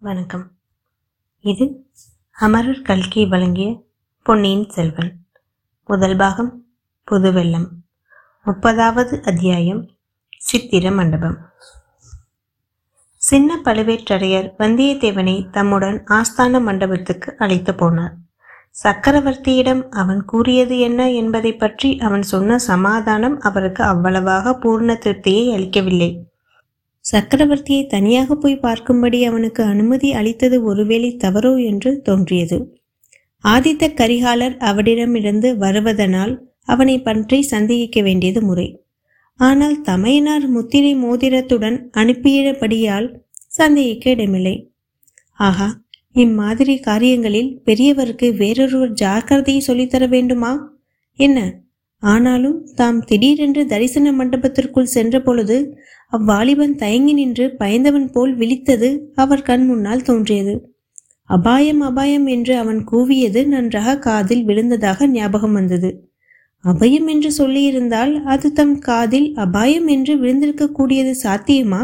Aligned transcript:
வணக்கம். 0.00 0.50
இது 1.40 1.86
அமரர் 2.30 2.82
கல்கி 2.82 3.26
வழங்கிய 3.26 3.82
பொன்னியின் 4.22 4.68
செல்வன். 4.68 5.18
முதல் 5.84 6.16
பாகம் 6.16 6.64
புதுவெள்ளம். 7.10 7.66
முப்பதாவது 8.46 9.20
அத்தியாயம் 9.20 9.88
சித்திர 10.38 10.90
மண்டபம். 10.90 11.38
சின்ன 13.14 13.60
பழுவேற்றரையர் 13.64 14.52
வந்தியத்தேவனை 14.58 15.50
தம்முடன் 15.50 16.04
ஆஸ்தான 16.04 16.62
மண்டபத்துக்கு 16.62 17.36
அழைத்து 17.38 17.72
போனார். 17.72 18.14
சக்கரவர்த்தியிடம் 18.84 19.88
அவன் 19.88 20.24
கூறியது 20.24 20.78
என்ன 20.78 21.10
என்பதை 21.10 21.56
பற்றி 21.56 21.98
அவன் 21.98 22.22
சொன்ன 22.22 22.58
சமாதானம் 22.58 23.40
அவருக்கு 23.40 23.84
அவ்வளவாக 23.84 24.58
பூர்ண 24.58 24.94
திருப்தியை 24.94 25.52
அளிக்கவில்லை. 25.54 26.27
சக்கரவர்த்தியை 27.10 27.86
தனியாக 27.86 28.34
போய் 28.34 28.62
பார்க்கும்படி 28.62 29.18
அவனுக்கு 29.24 29.62
அனுமதி 29.62 30.08
அளித்தது 30.12 30.56
ஒருவேளை 30.64 31.10
தவறோ 31.24 31.52
என்று 31.64 31.90
தோன்றியது. 32.02 32.58
ஆதித்த 33.44 33.84
கரிகாலர் 33.94 34.56
அவனிடமிருந்து 34.60 35.48
வருவதனால் 35.58 36.34
அவனை 36.64 36.96
பற்றி 37.02 37.38
சந்தேகிக்க 37.42 37.98
வேண்டியது 38.02 38.40
முறை. 38.42 38.68
ஆனால் 39.40 39.76
தமையனார் 39.80 40.46
முத்திரை 40.48 40.92
மோதிரத்துடன் 40.96 41.78
அனுப்பியபடியால் 41.96 43.08
சந்தேகிக்க 43.48 44.10
இடமில்லை. 44.10 44.56
ஆஹா 45.38 45.68
இம்மாதிரி 46.14 46.74
காரியங்களில் 46.78 47.50
பெரியவருக்கு 47.64 48.28
வேறொருவர் 48.36 48.94
ஜாக்கிரதையை 48.94 49.60
சொல்லித்தர 49.66 50.04
வேண்டுமா? 50.08 50.52
என்ன? 51.18 51.38
ஆனாலும் 52.02 52.58
தாம் 52.74 52.98
திடீரென்று 53.04 53.62
தரிசன 53.66 54.12
மண்டபத்திற்குள் 54.12 54.94
சென்ற 54.96 55.20
பொழுது 55.20 55.56
அவ்வாலிபன் 56.12 56.74
தயங்கி 56.74 57.12
நின்று 57.12 57.56
பயந்தவன் 57.56 58.10
போல் 58.10 58.34
விழித்தது 58.36 58.88
அவர் 59.14 59.42
கண் 59.42 59.66
முன்னால் 59.66 60.02
தோன்றியது. 60.02 60.54
அபாயம் 61.24 61.80
அபாயம் 61.80 62.26
என்று 62.26 62.56
அவன் 62.56 62.84
கூவியது 62.84 63.46
நன்றாக 63.46 63.98
காதில் 63.98 64.44
விழுந்ததாக 64.44 65.06
ஞாபகம் 65.06 65.52
வந்தது. 65.52 65.90
அபயம் 66.64 67.06
என்று 67.06 67.30
சொல்லியிருந்தால் 67.30 68.22
அது 68.24 68.52
தம் 68.52 68.78
காதில் 68.78 69.34
அபாயம் 69.36 69.86
என்று 69.86 70.14
விழுந்திருக்கக்கூடியது 70.16 71.12
சாத்தியமா? 71.22 71.82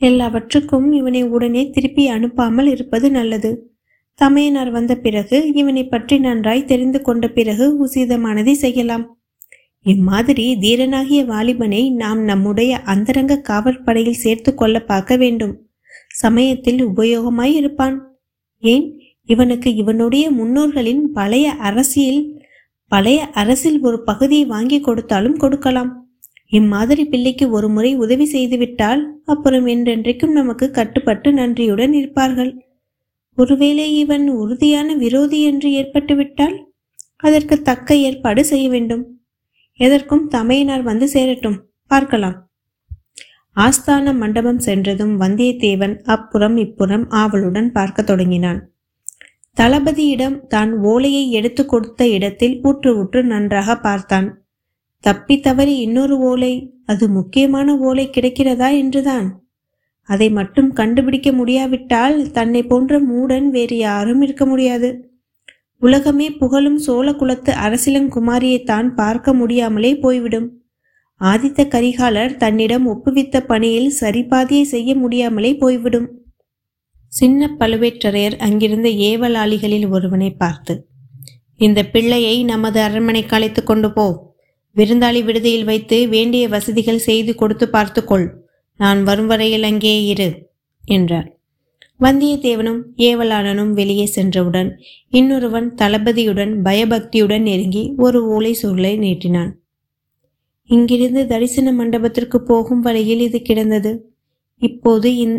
எல்லாவற்றுக்கும் 0.00 0.92
இவனை 0.92 1.22
உடனே 1.22 1.70
திருப்பி 1.70 2.10
அனுப்பாமல் 2.10 2.66
இருப்பது 2.66 3.10
நல்லது. 3.10 3.50
தமையனார் 4.14 4.70
வந்த 4.70 4.96
பிறகு 4.96 5.52
இவனை 5.52 5.84
பற்றி 5.86 6.18
நன்றாய் 6.18 6.64
தெரிந்து 6.64 7.00
கொண்ட 7.00 7.28
பிறகு 7.28 7.86
உசிதமானதை 7.86 8.52
செய்யலாம். 8.52 9.04
இம்மாதிரி 9.92 10.44
தீரனாகிய 10.60 11.24
வாலிபனை 11.24 11.90
நாம் 11.92 12.20
நம்முடைய 12.22 12.78
அந்தரங்க 12.78 13.42
காவற்படையில் 13.48 14.10
சேர்த்து 14.10 14.54
கொள்ள 14.54 14.80
பார்க்க 14.82 15.16
வேண்டும். 15.16 15.54
சமயத்தில் 16.14 16.80
உபயோகமாய் 16.86 17.54
இருப்பான். 17.54 17.96
ஏன்? 18.62 18.86
இவனுக்கு 19.24 19.74
இவனுடைய 19.74 20.30
முன்னோர்களின் 20.30 21.12
பழைய 21.12 21.50
அரசியல் 21.52 22.22
பழைய 22.88 23.26
அரசில் 23.32 23.80
ஒரு 23.80 24.02
பகுதியை 24.02 24.44
வாங்கி 24.46 24.80
கொடுத்தாலும் 24.80 25.36
கொடுக்கலாம். 25.36 25.90
இம்மாதிரி 26.48 27.04
பிள்ளைக்கு 27.04 27.50
ஒரு 27.50 27.68
முறை 27.68 27.90
உதவி 27.94 28.24
செய்துவிட்டால் 28.24 29.02
அப்புறம் 29.24 29.66
என்றென்றைக்கும் 29.66 30.32
நமக்கு 30.32 30.70
கட்டுப்பட்டு 30.70 31.32
நன்றியுடன் 31.32 31.92
இருப்பார்கள். 31.92 32.52
ஒருவேளை 33.38 33.96
இவன் 33.96 34.26
உறுதியான 34.28 34.94
விரோதி 34.94 35.40
என்று 35.42 35.70
ஏற்பட்டுவிட்டால் 35.70 36.56
அதற்கு 37.16 37.62
தக்க 37.62 37.96
ஏற்பாடு 37.96 38.44
செய்ய 38.44 38.68
வேண்டும். 38.68 39.04
எதற்கும் 39.78 40.28
தமையனார் 40.28 40.82
வந்து 40.82 41.08
சேரட்டும். 41.08 41.58
பார்க்கலாம். 41.90 42.36
ஆஸ்தான 43.56 44.12
மண்டபம் 44.14 44.58
சென்றதும் 44.58 45.14
வந்தியத்தேவன் 45.20 45.94
அப்புறம் 46.04 46.56
இப்புறம் 46.56 47.04
ஆவலுடன் 47.08 47.70
பார்க்க 47.72 48.02
தொடங்கினான். 48.02 48.60
தளபதியிடம் 49.56 50.36
தான் 50.46 50.72
ஓலையை 50.82 51.22
எடுத்து 51.30 51.62
கொடுத்த 51.66 52.02
இடத்தில் 52.08 52.60
ஊற்று 52.62 52.90
ஊற்று 52.98 53.20
நன்றாக 53.24 53.76
பார்த்தான். 53.76 54.28
தப்பி 55.04 55.36
தவறி 55.40 55.74
இன்னொரு 55.78 56.16
ஓலை 56.18 56.52
அது 56.84 57.04
முக்கியமான 57.08 57.74
ஓலை 57.78 58.10
கிடைக்கிறதா 58.10 58.68
என்றுதான். 58.78 59.28
அதை 60.08 60.28
மட்டும் 60.30 60.70
கண்டுபிடிக்க 60.72 61.28
முடியாவிட்டால் 61.32 62.16
தன்னை 62.30 62.62
போன்ற 62.62 63.00
மூடன் 63.00 63.48
வேறு 63.48 63.76
யாரும் 63.76 64.22
இருக்க 64.22 64.44
முடியாது. 64.46 65.07
உலகமே 65.82 66.30
புகழும் 66.30 66.78
சோழகுலத்து 66.86 67.52
அரசிலங்குமாரியை 67.64 68.60
தான் 68.64 68.94
பார்க்க 68.94 69.32
முடியாமலே 69.32 69.92
போய்விடும். 69.94 70.48
ஆதித்த 71.20 71.60
கரிகாலர் 71.74 72.32
தன்னிடம் 72.36 72.86
ஒப்புவித்த 72.86 73.40
பணியில் 73.40 73.90
சரிபாதியை 74.00 74.62
செய்ய 74.62 74.90
முடியாமலே 74.94 75.52
போய்விடும். 75.54 76.08
சின்ன 77.12 77.50
பழுவேற்றரையர் 77.60 78.36
அங்கிருந்த 78.36 78.88
ஏவலாளிகளில் 78.88 79.86
ஒருவனை 79.88 80.30
பார்த்து 80.30 80.74
இந்த 81.60 81.80
பிள்ளையை 81.84 82.34
நமது 82.44 82.78
அரண்மனைக்கு 82.80 83.34
அழைத்து 83.36 83.62
கொண்டு 83.62 83.88
போ. 83.92 84.06
விருந்தாளி 84.76 85.20
விடுதியில் 85.24 85.64
வைத்து 85.64 85.96
வேண்டிய 86.08 86.44
வசதிகள் 86.48 87.06
செய்து 87.08 87.32
கொடுத்து 87.34 87.66
பார்த்துக்கொள். 87.68 88.26
நான் 88.80 89.00
வரும் 89.04 89.26
வரையில் 89.26 89.62
அங்கே 89.62 89.94
இரு 90.04 90.28
என்றார். 90.84 91.28
வந்தியத்தேவனும் 92.00 92.80
ஏவலாளனும் 92.96 93.70
வெளியே 93.70 94.06
சென்றவுடன் 94.06 94.78
இன்னொருவன் 95.08 95.74
தளபதியுடன் 95.74 96.62
பயபக்தியுடன் 96.62 97.42
நெருங்கி 97.42 97.94
ஒரு 97.96 98.26
ஓலை 98.26 98.58
சுருளை 98.62 98.98
நீட்டினான். 98.98 99.50
இங்கிருந்து 100.64 101.26
தரிசன 101.26 101.72
மண்டபத்திற்கு 101.72 102.42
போகும் 102.42 102.80
வழியில் 102.80 103.20
இது 103.20 103.42
கிடந்தது. 103.42 104.14
இப்போது 104.56 105.16
இந் 105.16 105.36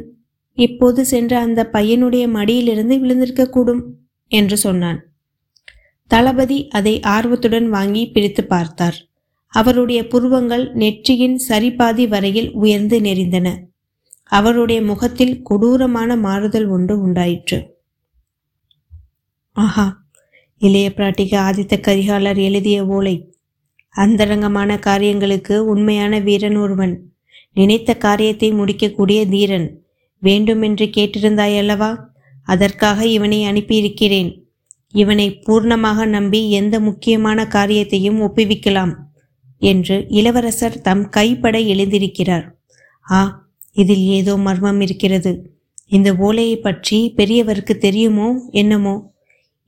இப்போது 0.53 1.05
சென்ற 1.05 1.39
அந்த 1.39 1.69
பையனுடைய 1.73 2.27
மடியிலிருந்து 2.27 2.95
விழுந்திருக்கக்கூடும் 2.97 3.83
என்று 4.27 4.57
சொன்னான். 4.57 4.99
தளபதி 6.07 6.67
அதை 6.67 6.99
ஆர்வத்துடன் 6.99 7.69
வாங்கி 7.69 8.07
பிரித்து 8.07 8.43
பார்த்தார். 8.43 8.97
அவருடைய 9.47 10.07
புருவங்கள் 10.07 10.73
நெற்றியின் 10.73 11.39
சரிபாதி 11.49 12.07
வரையில் 12.07 12.51
உயர்ந்து 12.51 12.99
நெறிந்தன 12.99 13.68
அவருடைய 14.29 14.81
முகத்தில் 14.81 15.41
கொடூரமான 15.41 16.15
மாறுதல் 16.15 16.67
ஒன்று 16.67 17.01
உண்டாயிற்று. 17.01 17.77
ஆஹா! 19.51 20.03
இளைய 20.57 20.91
பிராட்டிக்கு 20.95 21.37
ஆதித்த 21.37 21.79
கரிகாலர் 21.79 22.37
எழுதிய 22.37 22.85
ஓலை. 22.85 23.33
அந்தரங்கமான 23.89 24.79
காரியங்களுக்கு 24.79 25.65
உண்மையான 25.65 26.19
வீரன் 26.19 26.55
ஒருவன். 26.55 27.11
நினைத்த 27.53 27.97
காரியத்தை 27.97 28.51
முடிக்கக்கூடிய 28.51 29.27
தீரன். 29.27 29.83
வேண்டுமென்று 30.19 30.85
கேட்டிருந்தாயல்லவா? 30.85 31.99
அதற்காக 32.43 33.05
இவனை 33.05 33.43
அனுப்பியிருக்கிறேன். 33.43 34.41
இவனை 34.87 35.39
பூர்ணமாக 35.47 36.05
நம்பி 36.07 36.51
எந்த 36.51 36.79
முக்கியமான 36.79 37.47
காரியத்தையும் 37.47 38.21
ஒப்புவிக்கலாம் 38.21 38.95
என்று 39.57 40.05
இளவரசர் 40.09 40.81
தம் 40.81 41.09
கைப்பட 41.09 41.57
எழுந்திருக்கிறார். 41.57 42.55
ஆ! 43.11 43.48
இதில் 43.75 44.05
ஏதோ 44.07 44.37
மர்மம் 44.37 44.81
இருக்கிறது. 44.81 45.57
இந்த 45.87 46.15
ஓலையை 46.15 46.57
பற்றி 46.57 47.13
பெரியவருக்கு 47.17 47.77
தெரியுமோ 47.77 48.49
என்னமோ? 48.51 49.13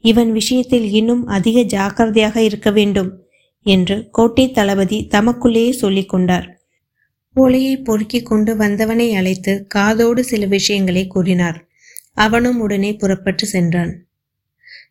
இவன் 0.03 0.31
விஷயத்தில் 0.31 0.91
இன்னும் 0.91 1.25
அதிக 1.27 1.61
ஜாக்கிரதையாக 1.61 2.41
இருக்க 2.41 2.71
வேண்டும் 2.71 3.11
என்று 3.65 4.09
கோட்டை 4.11 4.51
தளபதி 4.51 5.07
தமக்குள்ளேயே 5.07 5.71
சொல்லிக் 5.71 6.09
கொண்டார். 6.09 6.59
ஓலையை 7.33 7.77
பொறுக்கி 7.77 8.21
கொண்டு 8.21 8.55
வந்தவனை 8.55 9.13
அழைத்து 9.13 9.65
காதோடு 9.67 10.23
சில 10.23 10.45
விஷயங்களை 10.45 11.07
கூறினார். 11.07 11.67
அவனும் 12.13 12.59
உடனே 12.59 12.95
புறப்பட்டு 12.95 13.45
சென்றான். 13.45 13.93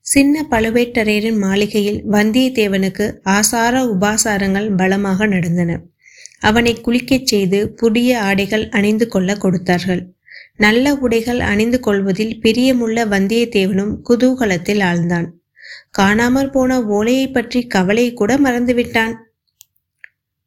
சின்ன 0.00 0.44
பழுவேட்டரையரின் 0.50 1.38
மாளிகையில் 1.38 2.04
வந்தியத்தேவனுக்கு 2.04 3.06
ஆசார 3.22 3.84
உபாசாரங்கள் 3.84 4.76
பலமாக 4.76 5.26
நடந்தன. 5.26 5.80
அவனை 6.40 6.80
குளிக்கச் 6.80 7.26
செய்து 7.26 7.70
புதிய 7.70 8.20
ஆடைகள் 8.20 8.68
அணிந்து 8.68 9.08
கொள்ள 9.08 9.36
கொடுத்தார்கள். 9.36 10.12
நல்ல 10.56 10.94
உடைகள் 10.94 11.40
அணிந்து 11.40 11.80
கொள்வதில் 11.80 12.38
பிரியமுள்ள 12.42 13.04
வந்தியத்தேவனும் 13.04 13.96
குதூகலத்தில் 14.08 14.82
ஆழ்ந்தான். 14.82 15.26
காணாமற் 15.98 16.52
போன 16.52 16.82
ஓலையை 16.82 17.28
பற்றி 17.28 17.66
கவலை 17.66 18.12
கூட 18.12 18.36
மறந்துவிட்டான். 18.36 19.14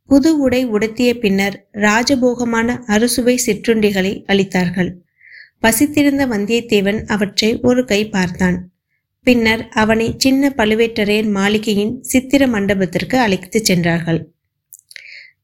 புது 0.08 0.40
உடை 0.40 0.66
உடுத்திய 0.66 1.20
பின்னர் 1.20 1.68
ராஜபோகமான 1.74 2.80
அறுசுவை 2.86 3.40
சிற்றுண்டிகளை 3.46 4.24
அளித்தார்கள். 4.28 4.92
பசித்திருந்த 5.60 6.28
வந்தியத்தேவன் 6.28 7.06
அவற்றை 7.06 7.60
ஒரு 7.62 7.86
கை 7.86 8.10
பார்த்தான். 8.10 8.70
பின்னர் 9.24 9.70
அவனை 9.70 10.14
சின்ன 10.18 10.54
பழுவேட்டரையர் 10.58 11.32
மாளிகையின் 11.32 12.04
சித்திர 12.04 12.48
மண்டபத்திற்கு 12.48 13.20
அழைத்துச் 13.20 13.66
சென்றார்கள். 13.66 14.33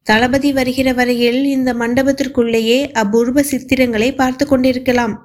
தளபதி 0.08 0.50
வருகிற 0.52 0.94
வரையில் 0.94 1.42
இந்த 1.46 1.74
மண்டபத்திற்குள்ளேயே 1.74 2.78
அபூர்வ 2.94 3.42
சித்திரங்களை 3.42 4.16
பார்த்து 4.16 4.46
கொண்டிருக்கலாம் 4.48 5.16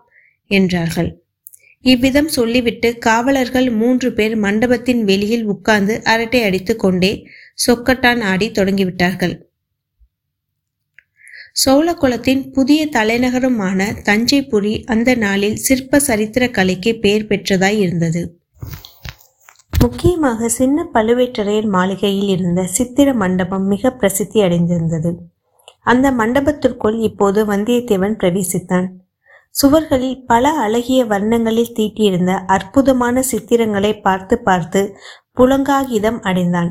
என்றார்கள். 0.51 1.11
இவ்விதம் 1.85 2.29
சொல்லிவிட்டு 2.29 2.99
காவலர்கள் 2.99 3.71
மூன்று 3.71 4.13
பேர் 4.13 4.37
மண்டபத்தின் 4.37 5.03
வெளியில் 5.05 5.45
உட்கார்ந்து 5.45 6.03
அரட்டை 6.03 6.43
அடித்து 6.43 6.77
கொண்டே 6.77 7.13
சொக்கட்டான் 7.67 8.23
ஆடி 8.23 8.47
தொடங்கிவிட்டார்கள். 8.49 9.35
சோழகுலத்தின் 11.65 12.51
புதிய 12.51 12.81
தலைநகரமான 12.87 13.81
தஞ்சைபுரி 14.05 14.73
அந்த 14.85 15.11
நாளில் 15.15 15.57
சிற்ப 15.57 16.01
சரித்திர 16.01 16.45
கலைக்கு 16.51 16.93
பெயர் 16.99 17.29
பெற்றதாய் 17.29 17.79
இருந்தது. 17.79 18.23
முக்கியமாக 19.85 20.49
சின்ன 20.49 20.85
பழுவேட்டரையர் 20.93 21.67
மாளிகையில் 21.69 22.29
இருந்த 22.29 22.61
சித்திர 22.67 23.09
மண்டபம் 23.15 23.65
மிக 23.67 23.91
பிரசித்தி 23.91 24.39
அடைந்திருந்தது. 24.43 25.11
அந்த 25.83 26.07
மண்டபத்திற்குள் 26.11 26.99
இப்போது 26.99 27.41
வந்தியத்தேவன் 27.45 28.15
பிரவேசித்தான். 28.21 28.87
சுவர்களில் 29.55 30.25
பல 30.27 30.51
அழகிய 30.51 31.01
வர்ணங்களில் 31.05 31.75
தீட்டியிருந்த 31.75 32.33
அற்புதமான 32.47 33.23
சித்திரங்களை 33.31 33.93
பார்த்து 34.01 34.39
பார்த்து 34.39 34.81
புலங்காகிதம் 35.37 36.21
அடைந்தான். 36.21 36.71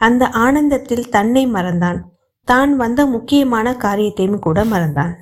அந்த 0.00 0.24
ஆனந்தத்தில் 0.28 1.08
தன்னை 1.08 1.44
மறந்தான். 1.46 2.00
தான் 2.48 2.76
வந்த 2.76 3.00
முக்கியமான 3.06 3.76
காரியத்தையும் 3.76 4.38
கூட 4.38 4.58
மறந்தான். 4.64 5.14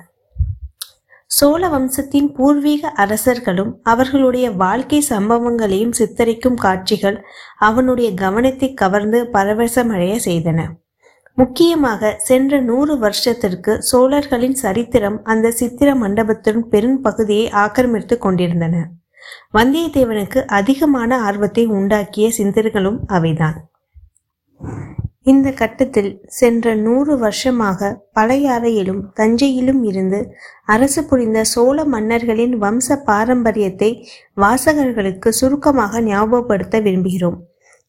சோழ 1.31 1.69
வம்சத்தின் 1.69 2.27
பூர்வீக 2.31 2.89
அரசர்களும் 2.89 3.71
அவர்களுடைய 3.83 4.51
வாழ்க்கை 4.51 4.99
சம்பவங்களையும் 5.09 5.95
சித்தரிக்கும் 5.97 6.55
காட்சிகள் 6.55 7.17
அவனுடைய 7.57 8.13
கவனத்தை 8.13 8.73
கவர்ந்து 8.73 9.19
பரவசமடைய 9.33 10.13
செய்தன. 10.25 10.59
முக்கியமாக 11.33 12.11
சென்ற 12.19 12.59
நூறு 12.59 12.97
வருஷத்திற்கு 12.97 13.73
சோழர்களின் 13.81 14.53
சரித்திரம் 14.53 15.17
அந்த 15.23 15.51
சித்திர 15.51 15.95
மண்டபத்தின் 15.95 16.69
பெரும் 16.69 17.01
பகுதியை 17.01 17.49
ஆக்கிரமித்து 17.63 18.17
கொண்டிருந்தன. 18.17 18.75
வந்தியத்தேவனுக்கு 19.53 20.41
அதிகமான 20.45 21.19
ஆர்வத்தை 21.21 21.65
உண்டாக்கிய 21.67 22.27
சிந்தர்களும் 22.37 22.99
அவைதான். 23.07 23.57
இந்த 25.27 25.47
கட்டத்தில் 25.51 26.09
சென்ற 26.37 26.73
நூறு 26.75 27.13
வருஷமாக 27.17 27.89
பழையாறையிலும் 28.19 29.01
தஞ்சையிலும் 29.19 29.81
இருந்து 29.83 30.19
அரசு 30.65 31.01
புரிந்த 31.03 31.39
சோழ 31.43 31.85
மன்னர்களின் 31.85 32.55
வம்ச 32.63 32.97
பாரம்பரியத்தை 33.09 33.89
வாசகர்களுக்கு 34.35 35.31
சுருக்கமாக 35.39 36.01
ஞாபகப்படுத்த 36.01 36.81
விரும்புகிறோம். 36.81 37.37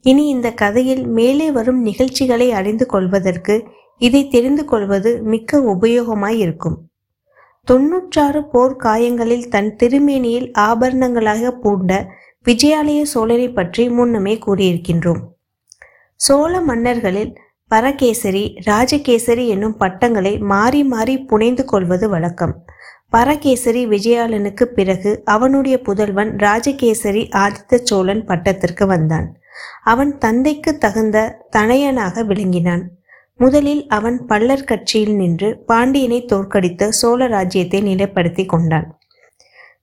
இனி 0.05 0.25
இந்த 0.29 0.49
கதையில் 0.55 1.05
மேலே 1.19 1.49
வரும் 1.51 1.81
நிகழ்ச்சிகளை 1.83 2.49
அறிந்து 2.53 2.87
கொள்வதற்கு 2.87 3.57
இதை 4.01 4.23
தெரிந்து 4.29 4.65
கொள்வது 4.65 5.11
மிக்க 5.23 5.61
உபயோகமாய் 5.75 6.39
இருக்கும் 6.39 6.77
தொன்னூற்றாறு 7.69 8.41
போர் 8.53 8.77
காயங்களில் 8.77 9.49
தன் 9.49 9.73
திருமேனியில் 9.77 10.51
ஆபரணங்களாக 10.69 11.51
பூண்ட 11.63 11.93
விஜயாலய 12.47 13.01
சோழரை 13.15 13.49
பற்றி 13.53 13.85
முன்னமே 13.89 14.35
கூறியிருக்கின்றோம். 14.47 15.23
சோழ 16.21 16.61
மன்னர்களில் 16.61 17.33
பரகேசரி 17.71 18.43
ராஜகேசரி 18.67 19.47
என்னும் 19.47 19.77
பட்டங்களை 19.77 20.39
மாறி 20.53 20.85
மாறி 20.85 21.15
புனைந்து 21.19 21.65
கொள்வது 21.65 22.09
வழக்கம். 22.09 22.55
பரகேசரி 23.11 23.83
விஜயாலனுக்கு 23.87 24.65
பிறகு 24.79 25.11
அவனுடைய 25.25 25.77
புதல்வன் 25.83 26.33
ராஜகேசரி 26.37 27.23
ஆதித்த 27.43 27.81
சோழன் 27.83 28.23
பட்டத்திற்கு 28.27 28.87
வந்தான். 28.87 29.29
அவன் 29.85 30.19
தந்தைக்கு 30.19 30.73
தகுந்த 30.79 31.19
தனையனாக 31.57 32.25
விளங்கினான். 32.25 32.85
முதலில் 33.41 33.87
அவன் 33.87 34.19
பல்லர் 34.27 34.65
கட்சியில் 34.65 35.17
நின்று 35.17 35.49
பாண்டியனை 35.67 36.25
தோற்கடித்து 36.25 36.89
சோழ 36.93 37.27
ராஜ்யத்தை 37.27 37.83
நிலைப்படுத்தி 37.83 38.47
கொண்டான். 38.47 38.89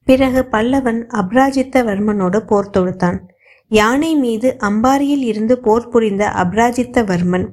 பிறகு 0.03 0.41
பல்லவன் 0.51 1.01
அப்ராஜித்தவர்மனோடு 1.21 2.39
போர் 2.39 2.73
தொடுத்தான். 2.77 3.19
யானை 3.67 4.15
மீது 4.15 4.57
அம்பாரியில் 4.63 5.23
இருந்து 5.23 5.59
போர் 5.59 5.87
புரிந்த 5.87 6.31
அபராஜித்தவர்மன். 6.43 7.47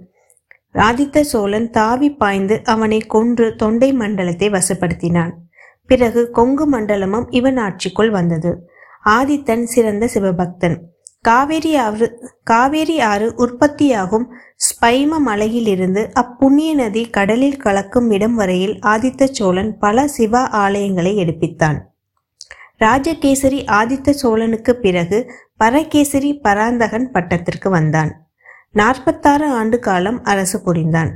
ஆதித்த 0.75 1.21
சோழன் 1.21 1.71
தாவி 1.71 2.11
பாய்ந்து 2.11 2.61
அவனை 2.65 2.99
கொன்று 2.99 3.57
தொண்டை 3.57 3.93
மண்டலத்தை 3.93 4.51
வசப்படுத்தினான். 4.51 5.33
பிறகு 5.87 6.31
கொங்கு 6.31 6.67
மண்டலமும் 6.73 7.27
இவன் 7.31 7.57
ஆட்சிக்குள் 7.57 8.11
வந்தது. 8.11 8.69
ஆதித்தன் 9.05 9.63
சிறந்த 9.63 10.09
சிவபக்தன். 10.15 10.77
காவேரி 11.21 11.77
ஆறு 11.77 12.07
காவேரி 12.45 13.01
ஆறு 13.01 13.35
உற்பத்தியாகும் 13.37 14.27
ஸ்பைம 14.57 15.19
மலையிலிருந்து 15.19 16.11
அப்புண்ணிய 16.13 16.75
நதி 16.75 17.11
கடலில் 17.11 17.57
கலக்கும் 17.57 18.11
இடம் 18.11 18.35
வரையில் 18.35 18.79
ஆதித்த 18.87 19.25
சோழன் 19.25 19.79
பல 19.79 20.07
சிவ 20.07 20.43
ஆலயங்களை 20.43 21.15
எடுப்பித்தான். 21.25 21.79
ராஜகேசரி 22.85 23.61
ஆதித்த 23.79 24.11
சோழனுக்கு 24.23 24.73
பிறகு 24.85 25.19
பரகேசரி 25.57 26.31
பராந்தகன் 26.47 27.09
பட்டத்திற்கு 27.13 27.69
வந்தான். 27.71 28.13
நாற்பத்தாறு 28.73 29.47
ஆண்டு 29.51 29.79
காலம் 29.79 30.19
அரசு 30.23 30.59
புரிந்தான். 30.63 31.11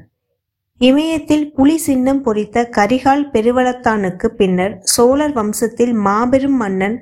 இமயத்தில் 0.80 1.46
புலி 1.52 1.76
சின்னம் 1.78 2.22
பொறித்த 2.22 2.66
கரிகால் 2.76 3.24
பெருவளத்தானுக்கு 3.32 4.26
பின்னர் 4.40 4.74
சோழர் 4.94 5.34
வம்சத்தில் 5.36 5.94
மாபெரும் 6.06 6.56
மன்னன் 6.56 6.98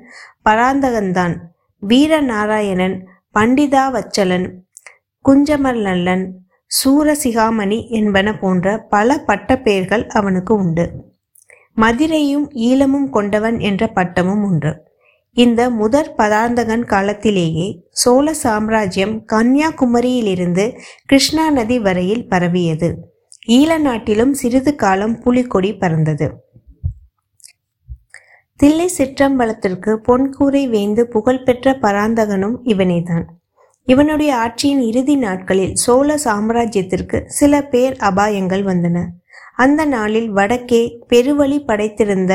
பராந்தகன்தான் 0.49 1.35
வீரநாராயணன் 1.83 2.95
பண்டிதாவச்சலன் 3.39 4.47
குஞ்சமல்லன் 5.25 6.25
சூரசிகாமணி 6.71 7.79
என்பன 7.99 8.27
போன்ற 8.39 8.77
பல 8.93 9.17
பட்டப்பெயர்கள் 9.27 10.05
அவனுக்கு 10.19 10.53
உண்டு. 10.55 10.85
மதிரையும் 11.81 12.49
ஈழமும் 12.51 13.09
கொண்டவன் 13.09 13.59
என்ற 13.59 13.87
பட்டமும் 13.87 14.43
உண்டு. 14.43 14.71
இந்த 15.31 15.69
முதற் 15.69 16.13
பதார்ந்தகன் 16.17 16.85
காலத்திலேயே 16.85 17.85
சோழ 17.89 18.33
சாம்ராஜ்யம் 18.33 19.25
கன்னியாகுமரியிலிருந்து 19.33 20.79
கிருஷ்ணா 21.05 21.49
நதி 21.49 21.79
வரையில் 21.79 22.27
பரவியது. 22.27 23.13
ஈழ 23.47 23.77
நாட்டிலும் 23.77 24.33
சிறிது 24.33 24.75
காலம் 24.75 25.19
புலிக்கொடி 25.19 25.73
பறந்தது. 25.73 26.31
தில்லை 28.55 28.89
சிற்றம்பலத்திற்கு 28.97 29.91
பொன்கூரை 30.07 30.69
வேந்து 30.69 31.01
புகழ்பெற்ற 31.01 31.71
பராந்தகனும் 31.81 32.55
இவனேதான். 32.63 33.25
இவனுடைய 33.87 34.35
ஆட்சியின் 34.35 34.79
இறுதி 34.79 35.15
நாட்களில் 35.15 35.75
சோழ 35.75 36.17
சாம்ராஜ்யத்திற்கு 36.23 37.25
சில 37.25 37.61
பேர் 37.63 37.97
அபாயங்கள் 37.99 38.63
வந்தன. 38.63 39.05
அந்த 39.55 39.85
நாளில் 39.85 40.29
வடக்கே 40.31 40.81
பெருவழி 41.09 41.59
படைத்திருந்த 41.65 42.33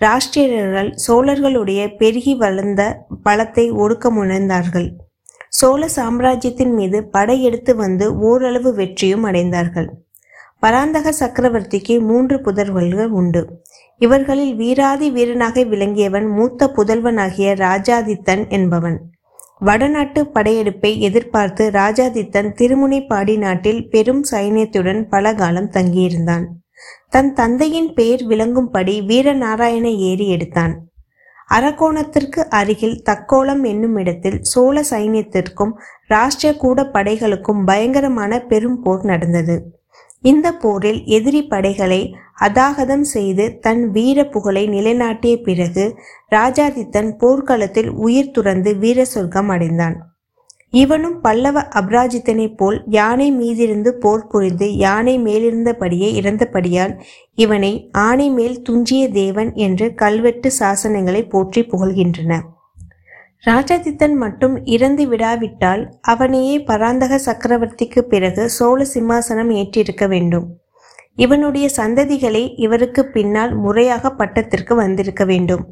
ராஷ்டிரியர்கள் 0.00 0.90
சோழர்களுடைய 1.06 1.96
பெருகி 1.96 2.34
வளர்ந்த 2.34 2.82
பலத்தை 3.24 3.64
ஒடுக்க 3.84 4.10
முனைந்தார்கள். 4.10 4.88
சோழ 5.48 5.88
சாம்ராஜ்யத்தின் 5.88 6.74
மீது 6.74 6.98
படையெடுத்து 7.04 7.76
வந்து 7.76 8.18
ஓரளவு 8.18 8.74
வெற்றியும் 8.74 9.24
அடைந்தார்கள். 9.24 9.88
பராந்தக 10.58 11.12
சக்கரவர்த்திக்கு 11.20 12.00
மூன்று 12.00 12.36
புதல்வர்கள் 12.36 13.10
உண்டு. 13.20 13.42
இவர்களில் 13.98 14.54
வீராதி 14.56 15.10
வீரனாக 15.10 15.64
விளங்கியவன் 15.64 16.26
மூத்த 16.34 16.70
புதல்வனாகிய 16.76 17.54
ராஜாதித்தன் 17.66 18.48
என்பவன். 18.48 18.98
வடநாட்டு 19.58 20.20
படையெடுப்பை 20.34 20.90
எதிர்பார்த்து 20.98 21.70
ராஜாதித்தன் 21.70 22.50
திருமுனைப்பாடி 22.58 23.38
நாட்டில் 23.38 23.80
பெரும் 23.90 24.22
சைன்யத்துடன் 24.30 25.00
பல 25.08 25.34
காலம் 25.34 25.70
தங்கியிருந்தான். 25.70 26.44
தன் 27.10 27.32
தந்தையின் 27.32 27.94
பெயர் 27.94 28.22
விளங்கும்படி 28.26 29.00
வீரநாராயண 29.06 29.96
ஏரி 29.96 30.28
எடுத்தான். 30.28 30.86
அரக்கோணத்திற்கு 31.50 32.38
அருகில் 32.48 33.02
தக்கோலம் 33.10 33.64
என்னும் 33.64 33.96
இடத்தில் 33.96 34.42
சோழ 34.42 34.84
சைன்யத்திற்கும் 34.90 35.72
ராஷ்டிரகூட 36.08 36.84
படைகளுக்கும் 36.92 37.64
பயங்கரமான 37.64 38.40
பெரும் 38.40 38.82
போர் 38.82 39.04
நடந்தது. 39.04 39.76
இந்த 40.20 40.52
போரில் 40.52 41.04
எதிரி 41.04 41.42
படைகளை 41.42 42.14
அதாகதம் 42.40 43.00
செய்து 43.00 43.58
தன் 43.60 43.90
வீர 43.90 44.24
புகழை 44.24 44.66
நிலைநாட்டிய 44.66 45.36
பிறகு 45.36 45.98
ராஜாதித்தன் 46.30 47.10
போர்க்களத்தில் 47.18 47.90
உயிர் 47.90 48.30
துறந்து 48.30 48.76
வீர 48.76 49.04
சொர்க்கம் 49.04 49.48
அடைந்தான். 49.48 50.07
இவனும் 50.72 51.20
பல்லவ 51.20 51.68
அபராஜித்தனைப் 51.74 52.56
போல் 52.56 52.82
யானை 52.88 53.32
மீதிருந்து 53.32 53.88
போர் 53.88 54.26
புரிந்து 54.26 54.76
யானை 54.76 55.18
மேலிருந்தபடியே 55.18 56.10
இறந்தபடியால் 56.20 56.94
இவனை 57.34 57.90
ஆனை 57.92 58.30
மேல் 58.30 58.62
துஞ்சிய 58.62 59.08
தேவன் 59.10 59.54
என்று 59.54 59.94
கல்வெட்டு 59.94 60.50
சாசனங்களை 60.58 61.28
போற்றி 61.28 61.62
புகழ்கின்றன. 61.62 62.40
ராஜாதித்தன் 63.44 64.14
மட்டும் 64.14 64.64
இறந்து 64.64 65.08
விடாவிட்டால் 65.08 65.82
அவனையே 66.00 66.62
பராந்தக 66.62 67.18
சக்கரவர்த்திக்கு 67.18 68.02
பிறகு 68.02 68.50
சோழ 68.50 68.86
சிம்மாசனம் 68.94 69.52
ஏற்றிருக்க 69.52 70.06
வேண்டும். 70.08 70.46
இவனுடைய 71.14 71.68
சந்ததிகளே 71.76 72.54
இவருக்கு 72.56 73.04
பின்னால் 73.06 73.54
முறையாக 73.56 74.10
பட்டத்திற்கு 74.10 74.74
வந்திருக்க 74.74 75.24
வேண்டும். 75.24 75.64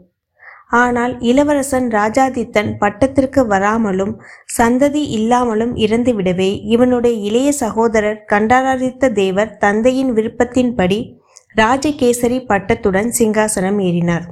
ஆனால் 0.70 1.20
இளவரசன் 1.20 1.88
ராஜாதித்தன் 1.90 2.70
பட்டத்திற்கு 2.78 3.46
வராமலும் 3.46 4.14
சந்ததி 4.58 5.02
இல்லாமலும் 5.08 5.76
இறந்துவிடவே 5.76 6.50
இவனுடைய 6.64 7.16
இளைய 7.18 7.52
சகோதரர் 7.52 8.24
கண்டாராதித்த 8.32 9.12
தேவர் 9.12 9.56
தந்தையின் 9.56 10.12
விருப்பத்தின்படி 10.12 10.98
ராஜகேசரி 11.54 12.38
பட்டத்துடன் 12.48 13.10
சிங்காசனம் 13.18 13.78
ஏறினார். 13.78 14.26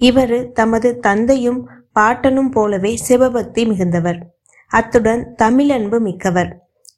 இவர் 0.00 0.52
தமது 0.52 0.88
தந்தையும் 0.98 1.60
பாட்டனும் 1.92 2.50
போலவே 2.50 2.92
சிவபக்தி 2.96 3.62
மிகுந்தவர். 3.66 4.18
அத்துடன் 4.70 5.22
தமிழன்பு 5.42 5.98
மிக்கவர். 6.00 6.50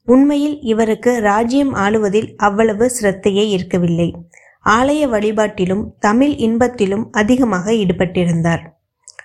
உண்மையில் 0.04 0.60
இவருக்கு 0.62 1.20
ராஜ்யம் 1.20 1.74
ஆளுவதில் 1.74 2.28
அவ்வளவு 2.36 2.90
சிரத்தையே 3.00 3.44
இருக்கவில்லை 3.48 4.08
ஆலய 4.68 5.02
வழிபாட்டிலும் 5.08 5.84
தமிழ் 5.98 6.34
இன்பத்திலும் 6.46 7.04
அதிகமாக 7.10 7.72
ஈடுபட்டிருந்தார். 7.72 8.62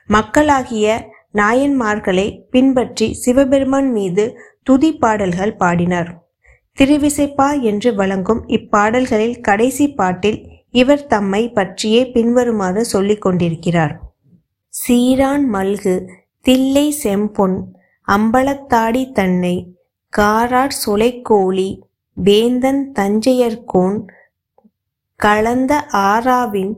மக்களாகிய 0.08 0.88
நாயன்மார்களை 1.34 2.28
பின்பற்றி 2.52 3.08
சிவபெருமான் 3.14 3.92
மீது 3.92 4.26
துதி 4.64 4.92
பாடல்கள் 4.94 5.54
பாடினார். 5.56 6.10
திருவிசைப்பா 6.78 7.48
என்று 7.62 7.90
வழங்கும் 7.96 8.42
இப்பாடல்களில் 8.48 9.38
கடைசி 9.42 9.86
பாட்டில் 9.90 10.40
இவர் 10.72 11.06
தம்மை 11.08 11.44
பற்றியே 11.50 12.02
பின்வருமாறு 12.12 12.82
சொல்லிக் 12.86 13.22
கொண்டிருக்கிறார். 13.22 13.94
சீரான் 14.74 15.46
மல்கு 15.54 15.96
தில்லை 16.46 16.88
செம்பொன் 17.04 17.58
அம்பலத்தாடி 18.08 19.04
தன்னை 19.12 19.56
காரார் 20.14 20.76
சுலைக்கோழி 20.84 21.70
வேந்தன் 22.18 22.82
தஞ்சையர்கோன் 23.00 23.98
கலந்த 25.24 25.74
ஆராவின் 26.08 26.72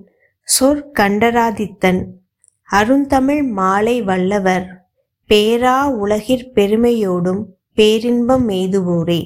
சொற்கண்டராதித்தன் 0.47 2.01
அருந்தமிழ் 2.69 3.43
மாலை 3.49 3.95
வல்லவர் 4.01 4.65
பேரா 5.29 5.77
உலகிற் 6.03 6.45
பெருமையோடும் 6.55 7.41
பேரின்பம் 7.77 8.45
எய்துவோரே. 8.49 9.21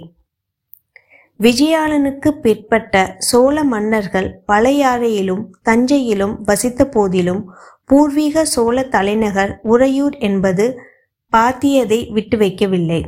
விஜயாலனுக்கு 1.40 2.30
பிற்பட்ட 2.44 3.04
சோழ 3.18 3.64
மன்னர்கள் 3.64 4.30
பழையாறையிலும் 4.48 5.44
தஞ்சையிலும் 5.70 6.36
வசித்த 6.42 6.88
போதிலும் 6.88 7.44
பூர்வீக 7.86 8.46
சோழ 8.46 8.84
தலைநகர் 8.96 9.54
உறையூர் 9.64 10.18
என்பது 10.18 10.68
பாத்தியதை 11.34 12.00
விட்டு 12.12 12.38
வைக்கவில்லை 12.38 13.02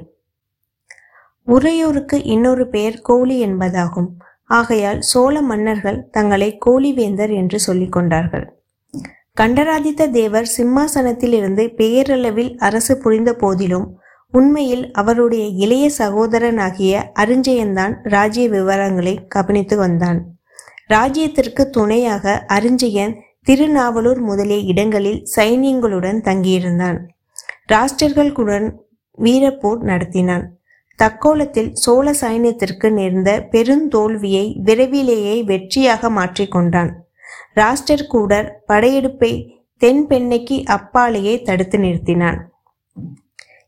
உறையூருக்கு 1.48 2.18
இன்னொரு 2.24 2.65
பெயர் 2.68 3.00
கோழி 3.01 3.38
என்பதாகும். 3.46 4.12
ஆகையால் 4.51 5.01
சோழ 5.01 5.41
மன்னர்கள் 5.41 6.10
தங்களை 6.10 6.58
கோழிவேந்தர் 6.65 7.34
என்று 7.34 7.60
சொல்லிக் 7.60 7.91
கொண்டார்கள். 7.91 8.46
கண்டராதித்த 9.34 10.08
தேவர் 10.08 10.50
சிம்மாசனத்திலிருந்து 10.58 11.63
பேரளவில் 11.77 12.53
அரசு 12.58 12.98
புரிந்த 12.98 13.31
போதிலும் 13.34 13.88
உண்மையில் 14.34 14.91
அவருடைய 14.91 15.46
இளைய 15.63 15.86
சகோதரனாகிய 15.98 16.93
அரிஞ்சயன்தான் 17.20 17.93
ராஜ்ய 18.03 18.50
விவரங்களை 18.50 19.13
கவனித்து 19.27 19.77
வந்தான். 19.77 20.20
ராஜ்யத்திற்கு 20.88 21.63
துணையாக 21.70 22.46
அருஞ்சயன் 22.48 23.13
திருநாவலூர் 23.50 24.22
முதலிய 24.22 24.58
இடங்களில் 24.72 25.22
சைனியங்களுடன் 25.36 26.20
தங்கியிருந்தான். 26.27 26.98
ராஷ்டர்களுடன் 27.74 28.67
வீரப்போர் 29.17 29.81
நடத்தினான். 29.81 30.46
தக்கோலத்தில் 31.01 31.72
சோழ 31.84 32.08
சைன்யத்திற்கு 32.22 32.88
நேர்ந்த 32.98 33.29
பெருந்தோல்வியை 33.53 34.46
விரைவிலேயே 34.67 35.36
வெற்றியாக 35.51 36.10
மாற்றிக்கொண்டான் 36.17 36.91
ராஷ்டர் 37.60 38.05
கூடர் 38.08 38.48
படையெடுப்பை 38.70 39.31
தென்பெண்ணைக்கு 39.81 40.58
அப்பாலேயே 40.75 41.36
தடுத்து 41.48 41.77
நிறுத்தினான். 41.77 42.39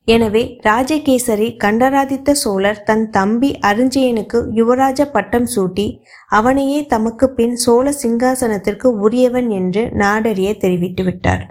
எனவே 0.08 0.42
ராஜகேசரி 0.68 1.48
கண்டராதித்த 1.64 2.34
சோழர் 2.34 2.82
தன் 2.84 3.06
தம்பி 3.10 3.50
அருஞ்சயனுக்கு 3.70 4.40
யுவராஜ 4.58 5.02
பட்டம் 5.12 5.48
சூட்டி 5.54 5.86
அவனையே 6.30 6.80
தமக்கு 6.94 7.28
பின் 7.38 7.56
சோழ 7.56 7.94
சிங்காசனத்திற்கு 8.02 8.90
உரியவன் 9.06 9.50
என்று 9.60 9.84
நாடறிய 10.02 10.50
தெரிவித்து 10.58 11.04
விட்டார். 11.04 11.46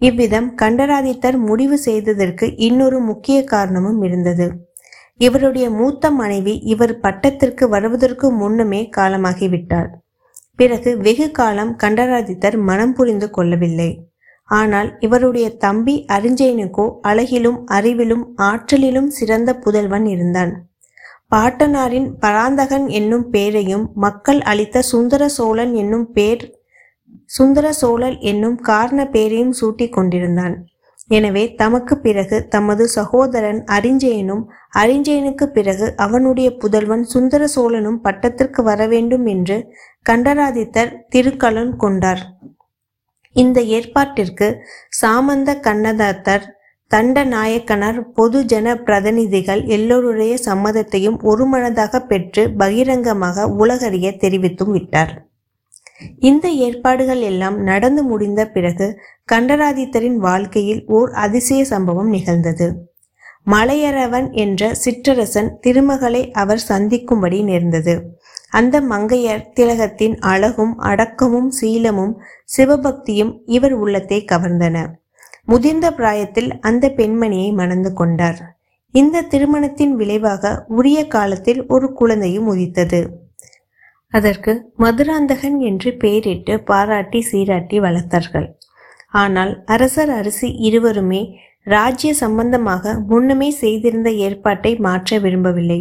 இவ்விதம் 0.00 0.48
கண்டராதித்தர் 0.62 1.38
முடிவு 1.48 1.76
செய்ததற்கு 1.78 2.46
இன்னொரு 2.66 2.98
முக்கிய 3.00 3.38
காரணமும் 3.54 4.00
இருந்தது. 4.02 4.46
இவருடைய 5.20 5.66
மூத்த 5.70 6.10
மனைவி 6.10 6.54
இவர் 6.72 6.94
பட்டத்திற்கு 7.00 7.64
வருவதற்கு 7.68 8.26
முன்னமே 8.32 8.80
காலமாகிவிட்டார் 8.96 9.90
பிறகு 10.56 10.90
வெகு 10.98 11.28
காலம் 11.30 11.72
கண்டராதித்தர் 11.82 12.56
மனம் 12.68 12.92
புரிந்து 12.92 13.28
கொள்ளவில்லை. 13.30 13.88
ஆனால் 14.48 14.88
இவருடைய 15.00 15.46
தம்பி 15.56 15.94
அரிஞ்சயனுக்கோ 16.12 16.86
அழகிலும் 17.02 17.58
அறிவிலும் 17.68 18.24
ஆற்றலிலும் 18.48 19.10
சிறந்த 19.18 19.50
புதல்வன் 19.64 20.06
இருந்தான். 20.06 20.52
பாட்டனாரின் 21.28 22.08
பராந்தகன் 22.18 22.86
என்னும் 22.98 23.26
பேரையும் 23.30 23.84
மக்கள் 23.94 24.40
அளித்த 24.40 24.82
சுந்தர 24.82 25.22
சோழன் 25.28 25.72
என்னும் 25.74 26.06
பேர் 26.12 26.44
சுந்தர 27.24 27.66
சோழல் 27.72 28.16
என்னும் 28.30 28.58
காரண 28.70 29.00
பேரையும் 29.14 29.52
சூட்டிக் 29.52 29.92
கொண்டிருந்தான். 29.92 30.56
எனவே 31.10 31.54
தமக்கு 31.54 31.98
பிறகு 31.98 32.48
தமது 32.48 32.88
சகோதரன் 32.88 33.64
அரிஞ்சயனும் 33.66 34.44
அரிஞ்சயனுக்கு 34.78 35.46
பிறகு 35.46 35.94
அவனுடைய 35.96 36.48
புதல்வன் 36.56 37.04
சுந்தர 37.04 37.42
சோழனும் 37.54 38.00
பட்டத்திற்கு 38.02 38.62
வர 38.62 38.86
வேண்டும் 38.86 39.26
என்று 39.26 39.56
கண்டராதித்தர் 40.10 40.92
திருக்கலன் 41.08 41.76
கொண்டார். 41.76 42.22
இந்த 43.32 43.60
ஏற்பாட்டிற்கு 43.60 44.48
சாமந்த 45.00 45.50
கண்ணதாத்தர் 45.60 46.44
தண்ட 46.90 47.24
நாயக்கனர் 47.24 47.98
பொது 48.12 48.44
ஜன 48.44 48.74
பிரதிநிதிகள் 48.76 49.62
எல்லோருடைய 49.66 50.34
சம்மதத்தையும் 50.48 51.18
ஒருமனதாக 51.22 52.00
பெற்று 52.00 52.42
பகிரங்கமாக 52.56 53.46
உலகறிய 53.62 54.10
தெரிவித்தும் 54.22 54.70
விட்டார். 54.70 55.25
இந்த 56.18 56.48
ஏற்பாடுகள் 56.48 57.20
எல்லாம் 57.20 57.58
நடந்து 57.60 58.02
முடிந்த 58.02 58.48
பிறகு 58.48 59.00
கண்டராதித்தரின் 59.32 60.16
வாழ்க்கையில் 60.16 60.84
ஓர் 60.86 61.10
அதிசய 61.10 61.64
சம்பவம் 61.64 62.08
நிகழ்ந்தது. 62.08 62.88
மலையரவன் 63.50 64.32
என்ற 64.32 64.72
சிற்றரசன் 64.84 65.50
திருமகளை 65.60 66.30
அவர் 66.30 66.58
சந்திக்கும்படி 66.58 67.42
நேர்ந்தது. 67.42 68.14
அந்த 68.50 68.80
மங்கையர் 68.80 69.46
திலகத்தின் 69.54 70.18
அழகும் 70.18 70.78
அடக்கமும் 70.78 71.48
சீலமும் 71.60 72.14
சிவபக்தியும் 72.56 73.42
இவர் 73.46 73.72
உள்ளத்தை 73.72 74.24
கவர்ந்தன. 74.32 74.86
முதிர்ந்த 75.44 75.92
பிராயத்தில் 75.92 76.58
அந்த 76.60 76.92
பெண்மணியை 76.96 77.52
மணந்து 77.54 77.92
கொண்டார். 77.92 78.56
இந்த 78.90 79.22
திருமணத்தின் 79.22 79.94
விளைவாக 79.94 80.64
உரிய 80.68 81.06
காலத்தில் 81.06 81.66
ஒரு 81.66 81.92
குழந்தையும் 81.92 82.46
உதித்தது. 82.46 83.25
அதற்கு 84.12 84.52
மதுராந்தகன் 84.76 85.58
என்று 85.60 85.90
பெயரிட்டு 86.02 86.54
பாராட்டி 86.68 87.20
சீராட்டி 87.30 87.78
வளர்த்தார்கள். 87.80 88.46
ஆனால் 89.14 89.52
அரசர் 89.66 90.12
அரசி 90.18 90.48
இருவருமே 90.68 91.22
ராஜ்ய 91.66 92.10
சம்பந்தமாக 92.14 92.94
முன்னமே 93.08 93.50
செய்திருந்த 93.62 94.10
ஏற்பாட்டை 94.26 94.72
மாற்ற 94.86 95.18
விரும்பவில்லை. 95.18 95.80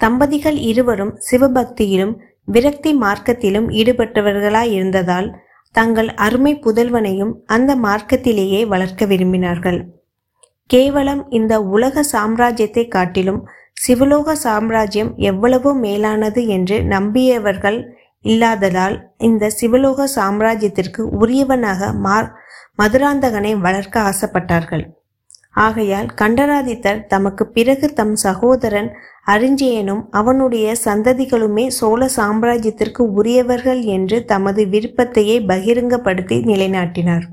தம்பதிகள் 0.00 0.58
இருவரும் 0.70 1.14
சிவபக்தியிலும் 1.30 2.14
விரக்தி 2.48 2.90
மார்க்கத்திலும் 3.02 3.68
ஈடுபட்டவர்களாய் 3.70 4.72
இருந்ததால் 4.72 5.28
தங்கள் 5.74 6.10
அருமை 6.24 6.52
புதல்வனையும் 6.64 7.32
அந்த 7.46 7.70
மார்க்கத்திலேயே 7.76 8.60
வளர்க்க 8.72 9.04
விரும்பினார்கள். 9.06 9.78
கேவலம் 10.70 11.22
இந்த 11.30 11.54
உலக 11.74 12.04
சாம்ராஜ்யத்தை 12.12 12.84
காட்டிலும் 12.88 13.40
சிவலோக 13.76 14.34
சாம்ராஜ்யம் 14.44 15.12
எவ்வளவோ 15.30 15.70
மேலானது 15.84 16.42
என்று 16.56 16.76
நம்பியவர்கள் 16.94 17.78
இல்லாததால் 18.24 18.96
இந்த 19.28 19.50
சிவலோக 19.60 20.06
சாம்ராஜ்யத்திற்கு 20.16 21.02
உரியவனாக 21.20 21.90
மார் 22.04 22.28
மதுராந்தகனை 22.80 23.52
வளர்க்க 23.64 23.96
ஆசைப்பட்டார்கள். 24.10 24.84
ஆகையால் 25.64 26.08
கண்டராதித்தர் 26.20 27.02
தமக்கு 27.06 27.44
பிறகு 27.46 27.86
தம் 27.92 28.14
சகோதரன் 28.24 28.88
அரிஞ்சயனும் 29.26 30.00
அவனுடைய 30.20 30.66
சந்ததிகளுமே 30.84 31.66
சோழ 31.78 32.08
சாம்ராஜ்யத்திற்கு 32.16 33.02
உரியவர்கள் 33.18 33.82
என்று 33.96 34.18
தமது 34.32 34.62
விருப்பத்தையே 34.72 35.36
பகிரங்கப்படுத்தி 35.50 36.38
நிலைநாட்டினார். 36.50 37.26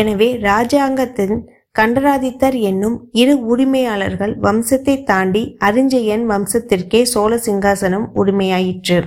எனவே 0.00 0.28
இராஜாங்கத்தின் 0.44 1.36
கண்டராதித்தர் 1.78 2.56
என்னும் 2.60 2.94
இரு 3.12 3.34
உரிமையாளர்கள் 3.46 4.32
வம்சத்தை 4.38 4.94
தாண்டி 5.02 5.42
அறிஞ்சயன் 5.64 6.24
வம்சத்திற்கே 6.30 7.02
சோழ 7.02 7.36
சிங்காசனம் 7.36 8.06
உரிமையாயிற்று. 8.14 8.98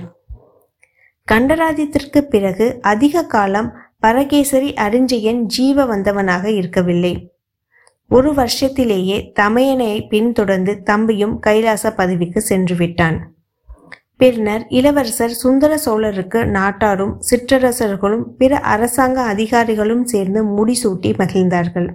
கண்டராதித்திற்கு 1.28 2.20
பிறகு 2.34 2.66
அதிக 2.82 3.24
காலம் 3.24 3.68
பரகேசரி 3.98 4.70
அறிஞ்சயன் 4.86 5.40
ஜீவ 5.46 5.84
வந்தவனாக 5.84 6.44
இருக்கவில்லை. 6.50 7.12
ஒரு 8.10 8.30
வருஷத்திலேயே 8.32 9.18
தமையனை 9.40 9.90
பின்தொடர்ந்து 10.08 10.72
தம்பியும் 10.82 11.36
கைலாச 11.38 11.92
பதவிக்கு 11.92 12.40
சென்று 12.40 12.74
விட்டான் 12.74 13.18
பின்னர் 14.16 14.64
இளவரசர் 14.68 15.34
சுந்தர 15.42 15.72
சோழருக்கு 15.84 16.40
நாட்டாரும் 16.56 17.14
சிற்றரசர்களும் 17.30 18.24
பிற 18.40 18.58
அரசாங்க 18.74 19.18
அதிகாரிகளும் 19.22 20.04
சேர்ந்து 20.04 20.42
முடிசூட்டி 20.56 21.10
மகிழ்ந்தார்கள். 21.16 21.88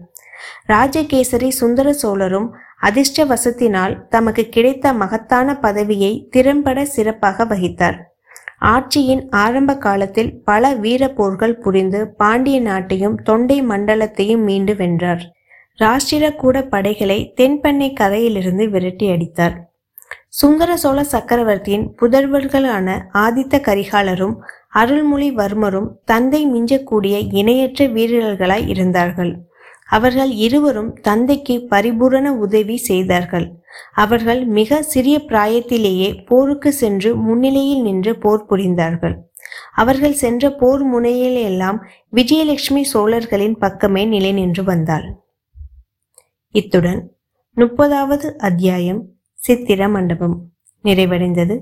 ராஜகேசரி 0.65 1.49
சுந்தர 1.49 1.93
சோழரும் 1.93 2.55
அதிர்ஷ்டவசத்தினால் 2.81 4.07
தமக்கு 4.07 4.49
கிடைத்த 4.49 4.93
மகத்தான 4.93 5.59
பதவியை 5.59 6.27
திறம்பட 6.31 6.85
சிறப்பாக 6.85 7.45
வகித்தார். 7.45 7.97
ஆட்சியின் 8.61 9.29
ஆரம்ப 9.29 9.77
காலத்தில் 9.77 10.43
பல 10.43 10.73
வீரப்போர்கள் 10.73 11.53
புரிந்து 11.53 12.07
பாண்டிய 12.07 12.61
நாட்டையும் 12.61 13.15
தொண்டை 13.23 13.63
மண்டலத்தையும் 13.67 14.43
மீண்டு 14.43 14.75
வென்றார். 14.75 15.35
ராஷ்டிரக்கூட 15.79 16.67
படைகளை 16.69 17.33
தென்பெண்ணை 17.35 17.93
கரையிலிருந்து 17.93 18.69
விரட்டி 18.69 19.09
அடித்தார். 19.09 19.65
சுந்தர 20.29 20.77
சோழ 20.77 21.03
சக்கரவர்த்தியின் 21.03 21.95
புதல்வர்களான 22.01 22.99
ஆதித்த 23.13 23.59
கரிகாலரும் 23.59 24.35
அருள்மொழிவர்மரும் 24.75 25.87
தந்தை 26.05 26.47
மிஞ்சக்கூடிய 26.47 27.27
இணையற்ற 27.31 27.85
வீரர்களாய் 27.85 28.67
இருந்தார்கள். 28.67 29.46
அவர்கள் 29.89 30.31
இருவரும் 30.31 30.93
தந்தைக்கு 30.93 31.65
பரிபூரண 31.69 32.33
உதவி 32.33 32.77
செய்தார்கள். 32.77 33.63
அவர்கள் 33.93 34.45
மிக 34.45 34.83
சிறிய 34.83 35.17
பிராயத்திலேயே 35.17 36.25
போருக்கு 36.25 36.73
சென்று 36.73 37.15
முன்னிலையில் 37.15 37.81
நின்று 37.81 38.17
போர் 38.17 38.45
புரிந்தார்கள். 38.49 39.15
அவர்கள் 39.73 40.13
சென்ற 40.13 40.51
போர் 40.51 40.85
முனையிலெல்லாம் 40.85 41.79
விஜயலட்சுமி 42.11 42.81
சோழர்களின் 42.81 43.57
பக்கமே 43.57 44.05
நிலை 44.05 44.31
நின்று 44.31 44.63
வந்தாள். 44.63 45.15
இத்துடன் 46.51 47.11
முப்பதாவது 47.55 48.35
அத்தியாயம் 48.35 49.05
சித்திர 49.33 49.89
மண்டபம் 49.89 50.51
நிறைவடைந்தது. 50.83 51.59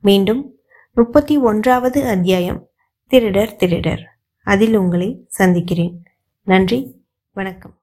மீண்டும் 0.00 0.54
முப்பத்தி 0.94 1.36
ஒன்றாவது 1.36 2.08
அத்தியாயம் 2.08 2.68
திருடர் 3.06 3.56
திருடர். 3.56 4.18
அதில் 4.44 4.74
உங்களை 4.74 5.24
சந்திக்கிறேன். 5.28 6.02
நன்றி. 6.42 6.99
வணக்கம். 7.36 7.79